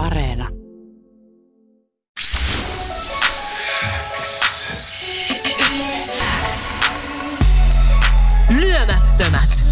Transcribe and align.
Areena. 0.00 0.48
Lyömättömät. 8.50 9.66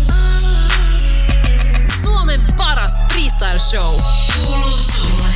Suomen 2.02 2.40
paras 2.56 3.00
freestyle 3.12 3.58
show. 3.58 4.00
Kuuluu 4.36 4.78
sulle. 4.78 5.28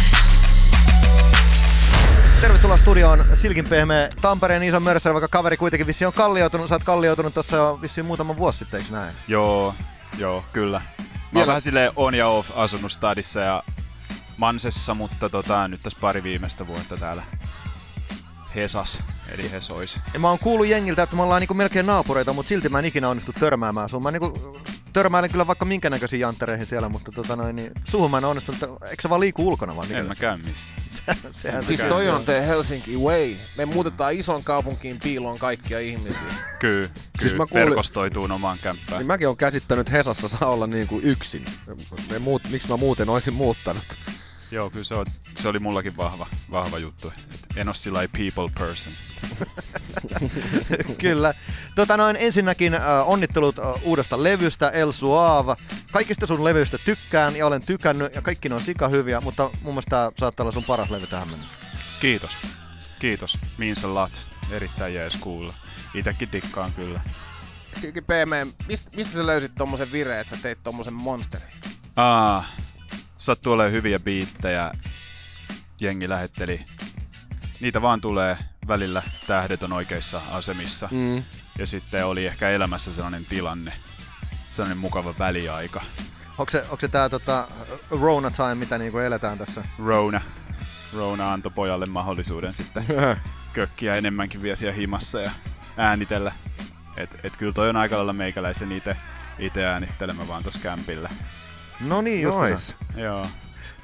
Tervetuloa 2.41 2.77
studioon 2.77 3.25
Silkin 3.35 3.65
pehmeä 3.69 4.09
Tampereen 4.23 4.63
iso 4.63 4.81
mörsärä, 4.81 5.15
vaikka 5.15 5.29
kaveri 5.29 5.57
kuitenkin 5.57 5.87
vissi 5.87 6.05
on 6.05 6.13
kallioitunut. 6.13 6.69
Sä 6.69 6.75
oot 6.75 6.85
kallioitunut 6.85 7.35
tuossa 7.35 7.57
jo 7.57 7.79
vissiin 7.83 8.07
muutama 8.07 8.37
vuosi 8.37 8.59
sitten, 8.59 8.81
eikö 8.81 8.93
näin? 8.93 9.15
Joo, 9.29 9.75
joo, 10.19 10.45
kyllä. 10.53 10.81
Mä 11.33 11.39
oon 11.39 11.47
vähän 11.47 11.63
silleen 11.63 11.93
on 11.97 12.15
ja 12.15 12.29
off 12.29 12.51
asunut 12.57 12.93
stadissa 12.93 13.41
ja 13.41 13.63
Mansessa, 14.37 14.95
mutta 14.95 15.29
tota, 15.29 15.69
nyt 15.69 15.81
tässä 15.83 15.99
pari 16.01 16.23
viimeistä 16.23 16.67
vuotta 16.67 16.97
täällä 16.97 17.23
Hesas, 18.55 18.99
eli 19.29 19.51
Hesois. 19.51 20.01
Ja 20.15 20.21
mä 20.21 20.29
oon 20.29 20.39
kuullut 20.39 20.67
jengiltä, 20.67 21.03
että 21.03 21.17
me 21.17 21.23
ollaan 21.23 21.41
niinku 21.41 21.55
melkein 21.55 21.87
naapureita, 21.87 22.33
mutta 22.33 22.49
silti 22.49 22.69
mä 22.69 22.79
en 22.79 22.85
ikinä 22.85 23.09
onnistu 23.09 23.33
törmäämään 23.33 23.89
sun. 23.89 24.03
Mä 24.03 24.11
niinku 24.11 24.59
törmäilen 24.93 25.31
kyllä 25.31 25.47
vaikka 25.47 25.65
minkä 25.65 25.91
näköisiin 25.91 26.21
janttereihin 26.21 26.67
siellä, 26.67 26.89
mutta 26.89 27.13
tota 27.13 27.37
noin, 27.37 27.57
niin 27.57 27.73
suhun 27.85 28.11
mä 28.11 28.19
en 28.19 28.25
onnistunut. 28.25 28.61
Eikö 28.63 29.03
se 29.03 29.09
vaan 29.09 29.21
liiku 29.21 29.49
ulkona 29.49 29.77
vaan? 29.77 29.93
En 29.93 30.07
mä 30.07 30.15
käy 30.15 30.37
missä. 30.37 30.75
Sehän 31.31 31.63
Siis 31.63 31.83
toi 31.83 32.09
on 32.09 32.25
te 32.25 32.47
Helsinki 32.47 32.97
Way. 32.97 33.35
Me 33.57 33.65
muutetaan 33.65 34.13
ison 34.13 34.45
kaupunkiin 34.45 34.99
piiloon 35.03 35.39
kaikkia 35.39 35.81
ihmisiä. 35.81 36.35
Kyllä, 36.59 36.91
Siis 37.21 37.35
mä 37.37 37.47
kuulin- 37.47 37.67
verkostoituu 37.67 38.25
omaan 38.25 38.59
kämppään. 38.63 38.99
Niin 38.99 39.07
mäkin 39.07 39.29
on 39.29 39.37
käsittänyt, 39.37 39.89
että 39.89 39.97
Hesassa 39.99 40.29
saa 40.29 40.49
olla 40.49 40.67
niin 40.67 40.87
kuin 40.89 41.05
yksin. 41.05 41.45
Me 42.11 42.19
muut, 42.19 42.43
miksi 42.51 42.69
mä 42.69 42.77
muuten 42.77 43.09
olisin 43.09 43.35
muuttanut? 43.35 43.85
Joo, 44.53 44.71
kyllä 44.71 44.85
se, 44.85 44.95
on, 44.95 45.07
se 45.35 45.49
oli 45.49 45.59
mullakin 45.59 45.97
vahva, 45.97 46.29
vahva 46.51 46.79
juttu. 46.79 47.13
Et 47.35 47.47
en 47.57 47.69
oo 47.69 47.75
sillä 47.75 48.01
people 48.19 48.51
person. 48.59 48.93
Kyllä. 51.01 51.35
Tota 51.75 51.97
noin, 51.97 52.17
ensinnäkin 52.21 52.75
äh, 52.75 52.83
onnittelut 53.07 53.59
äh, 53.59 53.65
uudesta 53.83 54.23
levystä, 54.23 54.69
El 54.69 54.93
Suave. 54.93 55.55
Kaikista 55.93 56.27
sun 56.27 56.45
levyistä 56.45 56.79
tykkään 56.79 57.37
ja 57.37 57.47
olen 57.47 57.63
tykännyt 57.63 58.15
ja 58.15 58.23
kaikki 58.23 58.49
ne 58.49 58.55
on 58.55 58.63
sika 58.63 58.89
hyviä, 58.89 59.21
mutta 59.21 59.51
mun 59.63 59.75
mielestä 59.75 59.91
tää 59.91 60.11
saattaa 60.19 60.45
olla 60.45 60.53
sun 60.53 60.65
paras 60.65 60.91
levy 60.91 61.07
tähän 61.07 61.31
mennessä. 61.31 61.59
Kiitos. 62.01 62.37
Kiitos. 62.99 63.39
Means 63.59 63.85
a 63.85 63.95
lot. 63.95 64.27
Erittäin 64.51 64.95
jees 64.95 65.17
kuulla. 65.17 65.55
Itekin 65.95 66.33
dikkaan 66.33 66.73
kyllä. 66.73 67.01
Silki 67.73 68.01
PM, 68.01 68.65
mistä, 68.69 68.91
mistä 68.97 69.13
sä 69.13 69.27
löysit 69.27 69.53
tommosen 69.59 69.93
vireen, 69.93 70.21
että 70.21 70.37
sä 70.37 70.43
teit 70.43 70.63
tommosen 70.63 70.95
monsterin? 70.95 71.53
Aa, 71.97 72.45
sattuu 73.23 73.53
olemaan 73.53 73.73
hyviä 73.73 73.99
biittejä. 74.01 74.73
Jengi 75.81 76.09
lähetteli. 76.09 76.65
Niitä 77.61 77.83
vaan 77.83 78.01
tulee 78.01 78.39
välillä 78.69 79.03
tähdet 79.27 79.63
on 79.63 79.73
oikeissa 79.73 80.21
asemissa. 80.31 80.89
Mm. 80.91 81.25
Ja 81.59 81.67
sitten 81.67 82.07
oli 82.07 82.27
ehkä 82.27 82.51
elämässä 82.51 82.93
sellainen 82.93 83.25
tilanne. 83.25 83.73
Sellainen 84.49 84.79
mukava 84.79 85.15
väliaika. 85.19 85.83
Onko 86.39 86.51
se, 86.51 86.63
onko 86.63 86.77
se 86.81 86.89
tää 86.89 87.09
tota, 87.09 87.49
Rona 87.91 88.31
time, 88.31 88.55
mitä 88.55 88.79
niinku 88.79 88.99
eletään 88.99 89.39
tässä? 89.39 89.65
Rona. 89.79 90.21
Rona 90.93 91.33
antoi 91.33 91.53
pojalle 91.55 91.87
mahdollisuuden 91.87 92.55
sitten 92.55 92.85
kökkiä 93.53 93.97
enemmänkin 93.97 94.43
vielä 94.43 94.57
siellä 94.57 94.77
himassa 94.77 95.21
ja 95.21 95.31
äänitellä. 95.77 96.33
Et, 96.97 97.11
et 97.25 97.37
kyllä 97.37 97.53
toi 97.53 97.69
on 97.69 97.77
aika 97.77 97.97
lailla 97.97 98.13
meikäläisen 98.13 98.73
itse 98.73 98.97
ite 99.39 99.67
äänittelemä 99.67 100.29
vaan 100.29 100.43
tossa 100.43 100.61
kämpillä. 100.61 101.11
No 101.83 102.03
niin, 102.03 102.23
just 102.23 102.39
Nice. 102.41 102.75
Joo. 103.03 103.27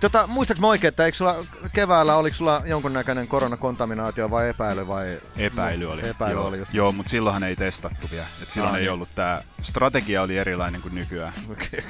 Tota, 0.01 0.27
muistaaks 0.27 0.61
mä 0.61 0.67
oikein, 0.67 0.89
että 0.89 1.05
eikö 1.05 1.17
sulla 1.19 1.37
keväällä, 1.73 2.17
oliko 2.17 2.37
sulla 2.37 2.63
jonkunnäköinen 2.65 3.29
koronakontaminaatio 3.29 4.31
vai 4.31 4.49
epäily 4.49 4.87
vai? 4.87 5.21
Epäily 5.37 5.85
oli. 5.85 6.09
Epäily 6.09 6.35
joo, 6.35 6.47
oli 6.47 6.59
just. 6.59 6.75
joo 6.75 6.93
mutta 6.93 7.11
silloinhan 7.11 7.45
ei 7.45 7.57
testattu 7.57 8.09
vielä. 8.11 8.27
Et 8.43 8.51
silloin 8.51 8.71
Ah, 8.71 8.77
ei 8.77 8.83
niin. 8.83 8.93
ollut 8.93 9.09
tää, 9.15 9.43
strategia 9.63 10.23
oli 10.23 10.39
erilainen 10.39 10.83
kuin 10.83 10.95
nykyään. 10.95 11.33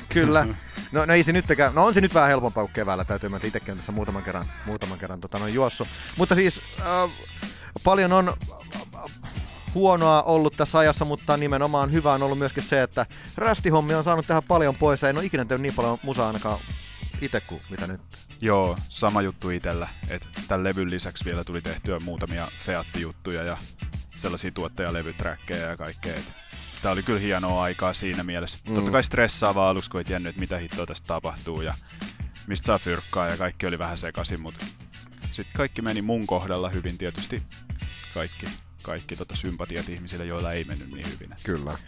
Kyllä. 0.08 0.46
No, 0.92 1.06
no 1.06 1.14
ei 1.14 1.22
se 1.22 1.32
nytkään. 1.32 1.74
No 1.74 1.84
on 1.86 1.94
se 1.94 2.00
nyt 2.00 2.14
vähän 2.14 2.28
helpompaa 2.28 2.64
kuin 2.64 2.72
keväällä, 2.72 3.04
täytyy 3.04 3.28
mä 3.28 3.40
itsekin 3.44 3.76
tässä 3.76 3.92
muutaman 3.92 4.22
kerran, 4.22 4.46
muutaman 4.66 4.98
kerran 4.98 5.20
tota, 5.20 5.38
noin 5.38 5.54
juossut. 5.54 5.88
Mutta 6.16 6.34
siis 6.34 6.60
äh, 6.80 7.10
paljon 7.84 8.12
on 8.12 8.28
äh, 8.28 9.10
huonoa 9.78 10.22
ollut 10.22 10.56
tässä 10.56 10.78
ajassa, 10.78 11.04
mutta 11.04 11.36
nimenomaan 11.36 11.92
hyvä 11.92 12.12
on 12.12 12.22
ollut 12.22 12.38
myöskin 12.38 12.62
se, 12.62 12.82
että 12.82 13.06
rästihommi 13.36 13.94
on 13.94 14.04
saanut 14.04 14.26
tehdä 14.26 14.42
paljon 14.42 14.76
pois 14.76 15.02
ja 15.02 15.08
en 15.08 15.16
ole 15.16 15.24
ikinä 15.24 15.44
tehnyt 15.44 15.62
niin 15.62 15.74
paljon 15.74 15.98
musaa 16.02 16.26
ainakaan 16.26 16.58
itse 17.20 17.40
kuin 17.40 17.60
mitä 17.70 17.86
nyt. 17.86 18.00
Joo, 18.40 18.78
sama 18.88 19.22
juttu 19.22 19.50
itellä. 19.50 19.88
Et 20.08 20.28
tämän 20.48 20.64
levyn 20.64 20.90
lisäksi 20.90 21.24
vielä 21.24 21.44
tuli 21.44 21.62
tehtyä 21.62 22.00
muutamia 22.00 22.48
Featti-juttuja 22.66 23.42
ja 23.42 23.56
sellaisia 24.16 24.50
tuottajalevyträkkejä 24.50 25.66
ja 25.66 25.76
kaikkea. 25.76 26.14
Et 26.14 26.32
Tää 26.82 26.92
oli 26.92 27.02
kyllä 27.02 27.20
hienoa 27.20 27.62
aikaa 27.62 27.94
siinä 27.94 28.22
mielessä. 28.22 28.58
Mm. 28.68 28.74
Totta 28.74 28.90
kai 28.90 29.04
stressaavaa 29.04 29.70
alussa, 29.70 29.90
kun 29.90 30.00
et 30.00 30.08
jännyt, 30.08 30.30
että 30.30 30.40
mitä 30.40 30.58
hittoa 30.58 30.86
tästä 30.86 31.06
tapahtuu 31.06 31.60
ja 31.60 31.74
mistä 32.46 32.66
saa 32.66 32.78
fyrkkaa 32.78 33.28
ja 33.28 33.36
kaikki 33.36 33.66
oli 33.66 33.78
vähän 33.78 33.98
sekaisin, 33.98 34.40
mutta 34.40 34.66
sitten 35.30 35.56
kaikki 35.56 35.82
meni 35.82 36.02
mun 36.02 36.26
kohdalla 36.26 36.68
hyvin 36.68 36.98
tietysti. 36.98 37.42
Kaikki, 38.14 38.46
kaikki 38.88 39.16
tota 39.16 39.36
sympatiat 39.36 39.88
ihmisille, 39.88 40.24
joilla 40.24 40.52
ei 40.52 40.64
mennyt 40.64 40.90
niin 40.92 41.06
hyvin. 41.12 41.30
Kyllä. 41.44 41.78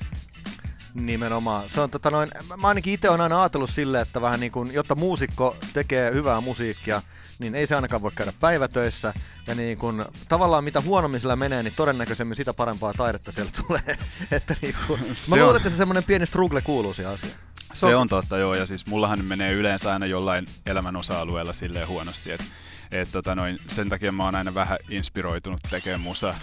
Nimenomaan. 0.95 1.69
Se 1.69 1.81
on, 1.81 1.91
tota 1.91 2.11
noin, 2.11 2.31
mä 2.61 2.69
ainakin 2.69 2.95
itse 2.95 3.09
olen 3.09 3.21
aina 3.21 3.41
ajatellut 3.43 3.71
silleen, 3.71 4.03
että 4.03 4.21
vähän 4.21 4.41
niin 4.41 4.53
kuin, 4.53 4.73
jotta 4.75 4.95
muusikko 4.95 5.57
tekee 5.73 6.13
hyvää 6.13 6.41
musiikkia, 6.41 7.03
niin 7.39 7.55
ei 7.55 7.67
se 7.67 7.75
ainakaan 7.75 8.03
voi 8.03 8.11
käydä 8.15 8.33
päivätöissä. 8.41 9.15
Ja 9.47 9.55
niin 9.55 9.79
kuin, 9.79 10.05
tavallaan 10.29 10.65
mitä 10.65 10.81
huonommin 10.81 11.21
sillä 11.21 11.37
menee, 11.37 11.63
niin 11.63 11.75
todennäköisemmin 11.77 12.37
sitä 12.37 12.55
parempaa 12.55 12.93
taidetta 12.93 13.33
siellä 13.33 13.51
tulee. 13.67 13.99
että 14.31 14.57
niin 14.63 14.75
kuin, 14.87 15.01
mä 15.09 15.15
Se 15.15 15.35
on- 15.35 15.41
luulen, 15.41 15.57
että 15.57 15.71
se 15.71 15.77
semmoinen 15.77 16.05
pieni 16.05 16.27
struggle 16.27 16.61
kuuluu 16.61 16.95
siihen 16.95 17.13
asiaan. 17.13 17.35
Se 17.73 17.97
on 17.97 18.09
totta, 18.09 18.39
joo, 18.39 18.55
ja 18.55 18.67
siis 18.67 18.87
mullahan 18.87 19.25
menee 19.25 19.53
yleensä 19.53 19.93
aina 19.93 20.07
jollain 20.07 20.47
elämän 20.67 20.97
osa-alueella 20.97 21.53
silleen 21.53 21.89
huonosti, 21.89 22.33
että 22.33 22.45
et 22.91 23.09
tota 23.13 23.35
noin, 23.35 23.59
sen 23.69 23.89
takia 23.89 24.13
mä 24.13 24.25
oon 24.25 24.35
aina 24.35 24.55
vähän 24.55 24.79
inspiroitunut 24.89 25.61
tekemään 25.71 26.01
musaa. 26.01 26.39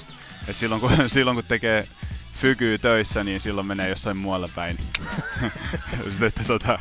Et 0.48 0.58
silloin, 0.58 0.82
kun, 0.82 0.92
silloin 1.08 1.36
kun 1.36 1.44
tekee 1.44 1.88
fykyy 2.34 2.78
töissä, 2.78 3.24
niin 3.24 3.42
silloin 3.42 3.68
menee 3.68 3.90
jossain 3.90 4.18
muualla 4.18 4.50
päin. 4.56 4.78
Sitten, 6.12 6.28
että 6.28 6.44
tota, 6.44 6.80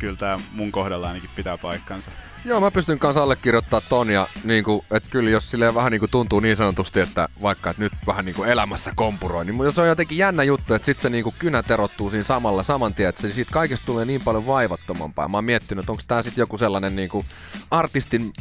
kyllä 0.00 0.16
tää 0.16 0.38
mun 0.52 0.72
kohdalla 0.72 1.08
ainakin 1.08 1.30
pitää 1.36 1.58
paikkansa. 1.58 2.10
Joo, 2.44 2.60
mä 2.60 2.70
pystyn 2.70 2.98
kanssa 2.98 3.22
allekirjoittaa 3.22 3.80
ton 3.80 4.10
ja 4.10 4.28
niinku, 4.44 4.84
että 4.90 5.10
kyllä 5.10 5.30
jos 5.30 5.50
silleen 5.50 5.74
vähän 5.74 5.92
niinku 5.92 6.08
tuntuu 6.08 6.40
niin 6.40 6.56
sanotusti, 6.56 7.00
että 7.00 7.28
vaikka 7.42 7.70
et 7.70 7.78
nyt 7.78 7.92
vähän 8.06 8.24
niinku 8.24 8.42
elämässä 8.44 8.92
kompuroi, 8.94 9.44
niin 9.44 9.72
se 9.74 9.80
on 9.80 9.88
jotenkin 9.88 10.18
jännä 10.18 10.42
juttu, 10.42 10.74
että 10.74 10.86
sit 10.86 10.98
se 10.98 11.08
niinku 11.08 11.34
kynät 11.38 11.70
erottuu 11.70 12.10
siinä 12.10 12.22
samalla 12.22 12.62
saman 12.62 12.94
tien, 12.94 13.08
että 13.08 13.20
se 13.20 13.32
siitä 13.32 13.52
kaikesta 13.52 13.86
tulee 13.86 14.04
niin 14.04 14.20
paljon 14.24 14.46
vaivattomampaa. 14.46 15.28
Mä 15.28 15.36
oon 15.36 15.44
miettinyt, 15.44 15.90
onko 15.90 16.02
tää 16.06 16.22
sit 16.22 16.36
joku 16.36 16.58
sellainen 16.58 16.96
niinku 16.96 17.24
artistin 17.70 18.32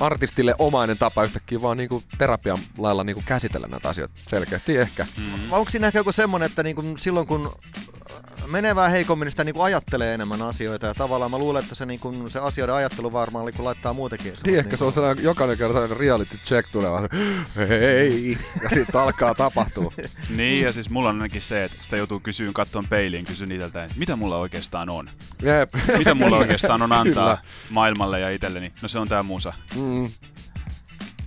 artistille 0.00 0.54
omainen 0.58 0.98
tapa 0.98 1.24
yhtäkkiä 1.24 1.62
vaan 1.62 1.76
niinku 1.76 2.02
terapian 2.18 2.58
lailla 2.78 3.04
niinku 3.04 3.22
käsitellä 3.26 3.66
näitä 3.66 3.88
asioita. 3.88 4.14
Selkeästi 4.28 4.76
ehkä. 4.76 5.06
Mm. 5.16 5.52
Onko 5.52 5.70
siinä 5.70 5.86
ehkä 5.86 5.98
joku 5.98 6.12
semmonen, 6.12 6.46
että 6.46 6.62
niin 6.62 6.76
kuin 6.76 6.98
silloin 6.98 7.26
kun 7.26 7.52
menee 8.46 8.74
vähän 8.76 8.90
heikommin, 8.90 9.26
niin 9.26 9.30
sitä 9.30 9.44
niin 9.44 9.54
kuin 9.54 9.64
ajattelee 9.64 10.14
enemmän 10.14 10.42
asioita. 10.42 10.86
Ja 10.86 10.94
tavallaan 10.94 11.30
mä 11.30 11.38
luulen, 11.38 11.62
että 11.62 11.74
se, 11.74 11.86
niin 11.86 12.00
kuin, 12.00 12.30
se 12.30 12.38
asioiden 12.38 12.74
ajattelu 12.74 13.12
varmaan 13.12 13.46
niin 13.46 13.54
kuin 13.54 13.64
laittaa 13.64 13.92
muutenkin. 13.92 14.32
Niin 14.46 14.58
ehkä 14.58 14.76
se 14.76 14.84
on 14.84 14.92
sellainen 14.92 15.24
jokainen 15.24 15.58
kerta 15.58 15.86
reality 15.86 16.38
check 16.44 16.68
tulee 16.72 16.90
vaan, 16.90 17.08
hei, 17.56 18.38
ja 18.62 18.70
sitten 18.70 19.00
alkaa 19.00 19.34
tapahtua. 19.34 19.92
Niin, 20.36 20.64
ja 20.64 20.72
siis 20.72 20.90
mulla 20.90 21.08
on 21.08 21.14
ainakin 21.14 21.42
se, 21.42 21.64
että 21.64 21.76
sitä 21.80 21.96
joutuu 21.96 22.20
kysyyn, 22.20 22.54
kattoon 22.54 22.86
peiliin, 22.88 23.24
kysyn 23.24 23.52
itseltä, 23.52 23.84
että 23.84 23.98
mitä 23.98 24.16
mulla 24.16 24.38
oikeastaan 24.38 24.88
on? 24.88 25.10
Jep. 25.42 25.74
Mitä 25.98 26.14
mulla 26.14 26.36
oikeastaan 26.36 26.82
on 26.82 26.92
antaa 27.00 27.36
Kyllä. 27.36 27.38
maailmalle 27.70 28.20
ja 28.20 28.30
itselleni? 28.30 28.72
No 28.82 28.88
se 28.88 28.98
on 28.98 29.08
tää 29.08 29.22
musa. 29.22 29.52
Mm. 29.76 30.10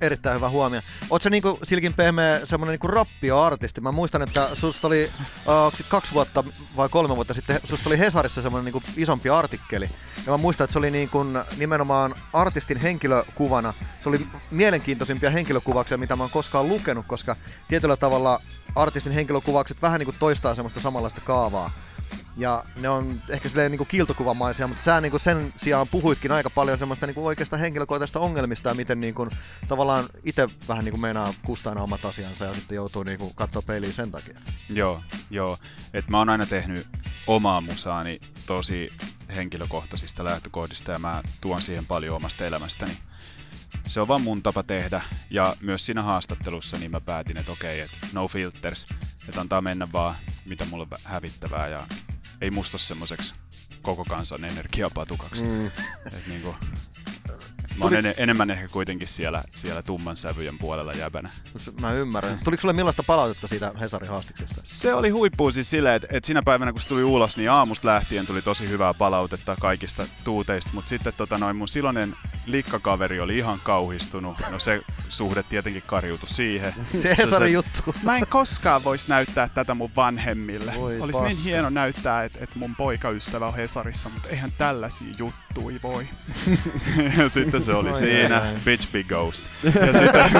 Erittäin 0.01 0.35
hyvä 0.35 0.49
huomio. 0.49 0.81
Oot 1.09 1.21
sä 1.21 1.29
niinku 1.29 1.59
Silkin 1.63 1.93
pehmeä 1.93 2.45
semmonen 2.45 2.73
niinku 2.73 2.87
rappioartisti? 2.87 3.81
Mä 3.81 3.91
muistan, 3.91 4.21
että 4.21 4.49
susta 4.53 4.87
oli 4.87 5.11
uh, 5.25 5.87
kaksi 5.89 6.13
vuotta 6.13 6.43
vai 6.77 6.89
kolme 6.89 7.15
vuotta 7.15 7.33
sitten, 7.33 7.59
susta 7.63 7.89
oli 7.89 7.99
Hesarissa 7.99 8.41
semmonen 8.41 8.65
niinku 8.65 8.83
isompi 8.97 9.29
artikkeli. 9.29 9.89
Ja 10.25 10.31
mä 10.31 10.37
muistan, 10.37 10.65
että 10.65 10.73
se 10.73 10.79
oli 10.79 10.91
niinku 10.91 11.25
nimenomaan 11.57 12.15
artistin 12.33 12.77
henkilökuvana. 12.77 13.73
Se 14.03 14.09
oli 14.09 14.27
mielenkiintoisimpia 14.51 15.29
henkilökuvauksia, 15.29 15.97
mitä 15.97 16.15
mä 16.15 16.23
oon 16.23 16.31
koskaan 16.31 16.67
lukenut, 16.67 17.05
koska 17.07 17.35
tietyllä 17.67 17.97
tavalla 17.97 18.41
artistin 18.75 19.13
henkilökuvaukset 19.13 19.81
vähän 19.81 19.99
niinku 19.99 20.15
toistaa 20.19 20.55
semmoista 20.55 20.79
samanlaista 20.79 21.21
kaavaa. 21.21 21.71
Ja 22.37 22.65
ne 22.75 22.89
on 22.89 23.21
ehkä 23.29 23.49
silleen 23.49 23.71
niinku 23.71 23.85
kiiltokuvamaisia, 23.85 24.67
mutta 24.67 24.83
sä 24.83 25.01
niinku 25.01 25.19
sen 25.19 25.53
sijaan 25.55 25.87
puhuitkin 25.87 26.31
aika 26.31 26.49
paljon 26.49 26.79
semmoista 26.79 27.05
niinku 27.05 27.25
oikeasta 27.25 27.57
henkilökohtaisista 27.57 28.19
ongelmista 28.19 28.69
ja 28.69 28.75
miten 28.75 28.99
niinku, 28.99 29.27
tavallaan 29.67 30.05
itse 30.23 30.49
vähän 30.67 30.85
niinku 30.85 30.99
meinaa 30.99 31.33
kustaa 31.45 31.71
aina 31.71 31.83
omat 31.83 32.05
asiansa 32.05 32.45
ja 32.45 32.53
sitten 32.53 32.75
joutuu 32.75 33.03
niinku 33.03 33.33
katsoa 33.35 33.61
peiliin 33.61 33.93
sen 33.93 34.11
takia. 34.11 34.39
Joo, 34.69 35.01
joo. 35.29 35.57
Et 35.93 36.07
mä 36.07 36.17
oon 36.17 36.29
aina 36.29 36.45
tehnyt 36.45 36.87
omaa 37.27 37.61
musaani 37.61 38.19
tosi 38.45 38.91
henkilökohtaisista 39.35 40.23
lähtökohdista 40.23 40.91
ja 40.91 40.99
mä 40.99 41.23
tuon 41.41 41.61
siihen 41.61 41.85
paljon 41.85 42.15
omasta 42.15 42.45
elämästäni. 42.45 42.97
Se 43.85 44.01
on 44.01 44.07
vaan 44.07 44.21
mun 44.21 44.43
tapa 44.43 44.63
tehdä 44.63 45.01
ja 45.29 45.55
myös 45.61 45.85
siinä 45.85 46.03
haastattelussa 46.03 46.77
niin 46.77 46.91
mä 46.91 47.01
päätin, 47.01 47.37
että 47.37 47.51
okei, 47.51 47.79
että 47.79 47.97
no 48.13 48.27
filters, 48.27 48.87
että 49.27 49.41
antaa 49.41 49.61
mennä 49.61 49.91
vaan 49.91 50.15
mitä 50.45 50.65
mulle 50.65 50.87
on 50.91 50.97
hävittävää 51.03 51.67
ja 51.67 51.87
ei 52.41 52.51
musta 52.51 52.77
semmoiseksi 52.77 53.35
koko 53.81 54.05
kansan 54.05 54.45
energiapatukaksi. 54.45 55.43
Mm. 55.43 55.67
Et 55.67 56.27
niinku, 56.27 56.55
Mä 57.77 57.85
oon 57.85 57.93
en, 57.93 58.13
enemmän 58.17 58.49
ehkä 58.49 58.67
kuitenkin 58.67 59.07
siellä, 59.07 59.43
siellä 59.55 59.81
tumman 59.81 60.17
sävyjen 60.17 60.57
puolella 60.57 60.93
jäbänä. 60.93 61.29
Mä 61.81 61.93
ymmärrän. 61.93 62.39
Tuliko 62.43 62.61
sulle 62.61 62.73
millaista 62.73 63.03
palautetta 63.03 63.47
siitä 63.47 63.71
Hesarin 63.79 64.09
haastiksesta? 64.09 64.61
Se 64.63 64.93
oli 64.93 65.09
huippu 65.09 65.51
siis 65.51 65.69
silleen, 65.69 65.95
että, 65.95 66.07
että 66.11 66.27
sinä 66.27 66.43
päivänä 66.43 66.71
kun 66.71 66.81
se 66.81 66.87
tuli 66.87 67.03
ulos, 67.03 67.37
niin 67.37 67.51
aamusta 67.51 67.87
lähtien 67.87 68.27
tuli 68.27 68.41
tosi 68.41 68.69
hyvää 68.69 68.93
palautetta 68.93 69.55
kaikista 69.61 70.07
tuuteista, 70.23 70.69
mutta 70.73 70.89
sitten 70.89 71.13
tota, 71.17 71.37
noin 71.37 71.55
mun 71.55 71.67
silloinen 71.67 72.15
likkakaveri 72.45 73.19
oli 73.19 73.37
ihan 73.37 73.59
kauhistunut. 73.63 74.37
No 74.51 74.59
se 74.59 74.81
suhde 75.09 75.43
tietenkin 75.43 75.83
karjuutui 75.85 76.29
siihen. 76.29 76.73
Se 77.01 77.15
Hesarin 77.17 77.53
juttu. 77.53 77.95
Mä 78.03 78.17
en 78.17 78.27
koskaan 78.27 78.83
voisi 78.83 79.09
näyttää 79.09 79.49
tätä 79.49 79.73
mun 79.73 79.91
vanhemmille. 79.95 80.73
Voi 80.75 80.99
Olisi 80.99 81.19
paska. 81.19 81.27
niin 81.27 81.43
hieno 81.43 81.69
näyttää, 81.69 82.23
että, 82.23 82.39
että 82.41 82.59
mun 82.59 82.75
poikaystävä 82.75 83.47
on 83.47 83.55
Hesarissa, 83.55 84.09
mutta 84.09 84.29
eihän 84.29 84.51
tällaisia 84.57 85.13
juttuja 85.17 85.79
voi. 85.83 86.07
ja 87.17 87.29
sitten 87.29 87.61
se 87.67 87.73
oli 87.73 87.89
Oi 87.89 87.99
siinä, 87.99 88.39
näin. 88.39 88.59
Bitch 88.65 88.91
Big 88.91 89.07
Ghost. 89.07 89.43
Ja 89.63 89.93
sitten, 89.93 90.31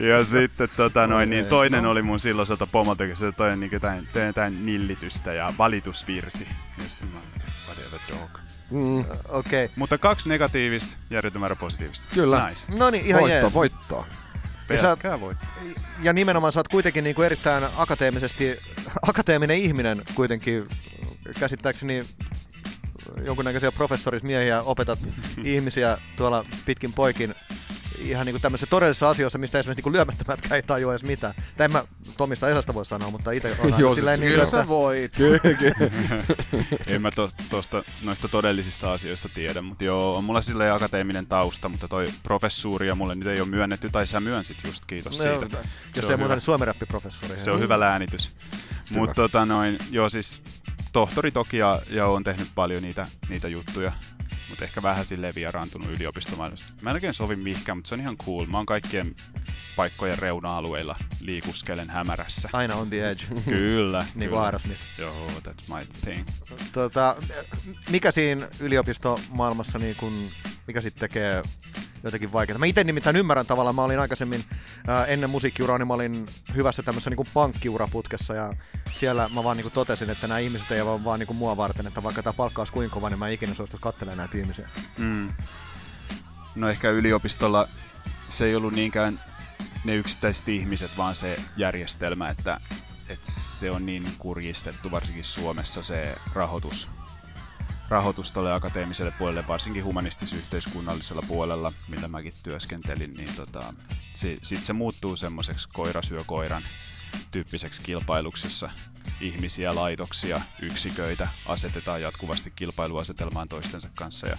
ja 0.10 0.24
sitten 0.24 0.68
tota 0.76 1.06
noin, 1.06 1.30
niin 1.30 1.46
toinen 1.46 1.82
no. 1.82 1.90
oli 1.90 2.02
mun 2.02 2.20
silloiselta 2.20 2.66
pomolta, 2.66 3.04
se 3.14 3.32
toi 3.32 3.56
niin 3.56 3.72
jotain, 3.72 4.08
jotain 4.26 4.66
nillitystä 4.66 5.32
ja 5.32 5.52
valitusvirsi. 5.58 6.48
Ja 6.78 6.84
sitten 6.88 7.08
mä 7.08 7.18
whatever 7.66 8.00
dog. 8.08 8.38
Mm. 8.70 9.04
Okay. 9.28 9.68
Mutta 9.76 9.98
kaksi 9.98 10.28
negatiivista, 10.28 10.96
järjetön 11.10 11.40
määrä 11.40 11.56
positiivista. 11.56 12.06
Kyllä. 12.14 12.48
Nice. 12.48 12.72
No 12.72 12.90
niin, 12.90 13.06
ihan 13.06 13.20
voitto, 13.20 13.38
jees. 13.38 13.54
voittoa. 13.54 14.06
Pelkkää 14.68 15.20
voittoa. 15.20 15.48
Ja 16.02 16.12
nimenomaan 16.12 16.52
sä 16.52 16.60
oot 16.60 16.68
kuitenkin 16.68 17.04
niin 17.04 17.16
kuin 17.16 17.26
erittäin 17.26 17.64
akateemisesti, 17.76 18.58
akateeminen 19.08 19.58
ihminen 19.58 20.02
kuitenkin, 20.14 20.68
käsittääkseni 21.40 22.04
jonkunnäköisiä 23.24 23.72
professorismiehiä, 23.72 24.62
opetat 24.62 24.98
ihmisiä 25.44 25.98
tuolla 26.16 26.44
pitkin 26.66 26.92
poikin 26.92 27.34
ihan 27.98 28.26
niinku 28.26 28.38
tämmöisissä 28.38 28.70
todellisissa 28.70 29.10
asioissa, 29.10 29.38
mistä 29.38 29.58
esimerkiksi 29.58 29.78
niinku 29.78 29.92
lyömättömätkään 29.92 30.56
ei 30.56 30.62
tajua 30.62 30.92
edes 30.92 31.04
mitään. 31.04 31.34
Tai 31.56 31.64
en 31.64 31.72
mä 31.72 31.84
Tomista 32.16 32.48
Esasta 32.48 32.74
voi 32.74 32.86
sanoa, 32.86 33.10
mutta 33.10 33.30
itse 33.30 33.56
on 33.60 33.74
Joo, 33.78 33.94
silleen 33.94 34.20
niin, 34.20 34.30
kyllä 34.30 34.42
että... 34.42 34.56
sä 34.56 34.68
voit. 34.68 35.12
en 36.86 37.02
mä 37.02 37.10
to, 37.10 37.28
tosta, 37.50 37.84
noista 38.02 38.28
todellisista 38.28 38.92
asioista 38.92 39.28
tiedä, 39.34 39.62
mutta 39.62 39.84
joo, 39.84 40.16
on 40.16 40.24
mulla 40.24 40.40
silleen 40.40 40.74
akateeminen 40.74 41.26
tausta, 41.26 41.68
mutta 41.68 41.88
toi 41.88 42.08
professuuria 42.22 42.94
mulle 42.94 43.14
nyt 43.14 43.28
ei 43.28 43.40
ole 43.40 43.48
myönnetty, 43.48 43.90
tai 43.90 44.06
sä 44.06 44.20
myönsit 44.20 44.56
just, 44.66 44.86
kiitos 44.86 45.18
no, 45.18 45.40
siitä. 45.40 45.58
Jos 45.96 46.06
se, 46.06 46.12
on 46.12 46.20
muuten 46.20 46.40
suomirappiprofessori. 46.40 47.40
Se 47.40 47.50
on 47.50 47.60
hyvä 47.60 47.80
läänitys. 47.80 48.36
Mutta 48.90 49.14
tota 49.14 49.46
noin, 49.46 49.78
joo 49.90 50.10
siis 50.10 50.42
tohtori 50.96 51.30
toki 51.30 51.56
ja, 51.56 51.82
ja 51.90 52.06
on 52.06 52.24
tehnyt 52.24 52.48
paljon 52.54 52.82
niitä, 52.82 53.06
niitä 53.28 53.48
juttuja, 53.48 53.92
mutta 54.48 54.64
ehkä 54.64 54.82
vähän 54.82 55.04
silleen 55.04 55.34
vieraantunut 55.34 55.90
yliopistomaailmasta. 55.90 56.72
Mä 56.82 56.90
en 56.90 56.94
oikein 56.94 57.14
sovi 57.14 57.36
mihinkään, 57.36 57.78
mutta 57.78 57.88
se 57.88 57.94
on 57.94 58.00
ihan 58.00 58.16
cool. 58.16 58.46
Mä 58.46 58.56
oon 58.56 58.66
kaikkien 58.66 59.14
paikkojen 59.76 60.18
reuna-alueilla 60.18 60.96
liikuskelen 61.20 61.90
hämärässä. 61.90 62.48
Aina 62.52 62.74
on 62.74 62.88
the 62.88 63.10
edge. 63.10 63.24
Kyllä. 63.44 64.06
niin 64.14 64.30
kuin 64.30 64.42
Aerosmith. 64.42 64.80
Joo, 64.98 65.28
that's 65.28 65.74
my 65.78 65.86
thing. 66.00 66.28
Tota, 66.72 67.16
mikä 67.90 68.10
siinä 68.10 68.48
yliopistomaailmassa, 68.60 69.78
niin 69.78 69.96
kun, 69.96 70.28
mikä 70.66 70.80
sitten 70.80 71.00
tekee 71.00 71.42
jotenkin 72.02 72.32
vaikeaa? 72.32 72.58
Mä 72.58 72.66
itse 72.66 72.84
nimittäin 72.84 73.16
ymmärrän 73.16 73.46
tavallaan, 73.46 73.74
mä 73.74 73.82
olin 73.82 73.98
aikaisemmin 73.98 74.44
ää, 74.86 75.04
ennen 75.04 75.30
musiikkiuraa, 75.30 75.78
niin 75.78 75.88
mä 75.88 75.94
olin 75.94 76.26
hyvässä 76.54 76.82
tämmöisessä 76.82 77.10
niin 77.10 77.26
pankkiuraputkessa 77.34 78.34
ja 78.34 78.52
siellä 78.92 79.28
mä 79.34 79.44
vaan 79.44 79.56
niin 79.56 79.72
totesin, 79.72 80.10
että 80.10 80.26
nämä 80.26 80.38
ihmiset 80.38 80.70
ei 80.70 80.80
ole 80.80 81.04
vaan 81.04 81.18
niin 81.18 81.36
mua 81.36 81.56
varten, 81.56 81.86
että 81.86 82.02
vaikka 82.02 82.22
tämä 82.22 82.32
palkka 82.32 82.60
olisi 82.60 82.72
kuinka 82.72 82.94
kova, 82.94 83.10
niin 83.10 83.18
mä 83.18 83.28
ikinä 83.28 83.54
suostuisi 83.54 83.82
katselemaan 83.82 84.18
näitä 84.18 84.38
ihmisiä. 84.38 84.68
Mm. 84.98 85.32
No 86.54 86.68
ehkä 86.68 86.90
yliopistolla 86.90 87.68
se 88.28 88.44
ei 88.44 88.56
ollut 88.56 88.72
niinkään 88.72 89.20
ne 89.84 89.94
yksittäiset 89.94 90.48
ihmiset, 90.48 90.90
vaan 90.96 91.14
se 91.14 91.36
järjestelmä, 91.56 92.28
että, 92.28 92.60
että 93.08 93.30
se 93.30 93.70
on 93.70 93.86
niin 93.86 94.04
kurjistettu, 94.18 94.90
varsinkin 94.90 95.24
Suomessa 95.24 95.82
se 95.82 96.14
rahoitus, 96.34 96.90
rahoitus 97.88 98.30
tuolle 98.30 98.52
akateemiselle 98.52 99.12
puolelle, 99.18 99.44
varsinkin 99.48 99.84
humanistis-yhteiskunnallisella 99.84 101.22
puolella, 101.28 101.72
millä 101.88 102.08
mäkin 102.08 102.32
työskentelin, 102.42 103.14
niin 103.14 103.34
tota, 103.36 103.74
se, 104.14 104.38
sit 104.42 104.64
se 104.64 104.72
muuttuu 104.72 105.16
semmoiseksi 105.16 105.68
koira 105.72 106.02
syö 106.02 106.20
koiran 106.26 106.62
tyyppiseksi 107.30 107.82
kilpailuksi, 107.82 108.46
jossa 108.46 108.70
ihmisiä, 109.20 109.74
laitoksia, 109.74 110.40
yksiköitä 110.62 111.28
asetetaan 111.46 112.02
jatkuvasti 112.02 112.52
kilpailuasetelmaan 112.56 113.48
toistensa 113.48 113.88
kanssa 113.94 114.26
ja 114.26 114.38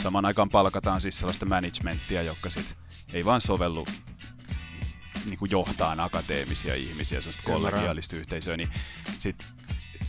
saman 0.00 0.24
aikaan 0.24 0.50
palkataan 0.50 1.00
siis 1.00 1.18
sellaista 1.18 1.46
managementtia, 1.46 2.22
joka 2.22 2.50
sit 2.50 2.76
ei 3.12 3.24
vaan 3.24 3.40
sovellu 3.40 3.86
niin 5.24 5.38
kuin 5.38 5.50
johtaan 5.50 6.00
akateemisia 6.00 6.74
ihmisiä, 6.74 7.20
sellaista 7.20 7.42
kollegiaalista 7.46 8.16
yhteisöä, 8.16 8.56
niin 8.56 8.70
sit, 9.18 9.44